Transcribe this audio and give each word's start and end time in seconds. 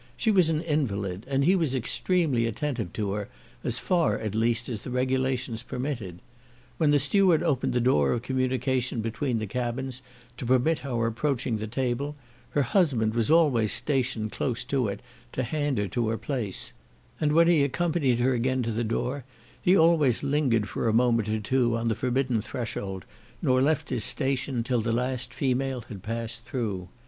She 0.17 0.31
was 0.31 0.49
an 0.49 0.63
invalid, 0.63 1.27
and 1.29 1.45
he 1.45 1.55
was 1.55 1.75
extremely 1.75 2.47
attentive 2.47 2.91
to 2.93 3.11
her, 3.11 3.29
as 3.63 3.77
far, 3.77 4.17
at 4.17 4.33
least, 4.33 4.67
as 4.67 4.81
the 4.81 4.89
regulations 4.89 5.61
permitted. 5.61 6.17
When 6.79 6.89
the 6.89 6.97
steward 6.97 7.43
opened 7.43 7.73
the 7.73 7.81
door 7.81 8.11
of 8.11 8.23
communication 8.23 9.01
between 9.01 9.37
the 9.37 9.45
cabins, 9.45 10.01
to 10.37 10.45
permit 10.47 10.83
our 10.83 11.05
approaching 11.05 11.57
the 11.57 11.67
table, 11.67 12.15
her 12.49 12.63
husband 12.63 13.13
was 13.13 13.29
always 13.29 13.73
stationed 13.73 14.31
close 14.31 14.63
to 14.63 14.87
it 14.87 15.01
to 15.33 15.43
hand 15.43 15.77
her 15.77 15.87
to 15.89 16.07
her 16.07 16.17
place; 16.17 16.73
and 17.19 17.31
when 17.33 17.47
he 17.47 17.63
accompanied 17.63 18.19
her 18.21 18.33
again 18.33 18.63
to 18.63 18.71
the 18.71 18.83
door, 18.83 19.23
he 19.61 19.77
always 19.77 20.23
lingered 20.23 20.67
for 20.67 20.87
a 20.87 20.93
moment 20.93 21.29
or 21.29 21.39
two 21.39 21.77
on 21.77 21.89
the 21.89 21.93
forbidden 21.93 22.41
threshold, 22.41 23.05
nor 23.43 23.61
left 23.61 23.91
his 23.91 24.03
station, 24.03 24.63
till 24.63 24.81
the 24.81 24.91
last 24.91 25.31
female 25.31 25.81
had 25.89 26.01
passed 26.01 26.43
through. 26.43 26.87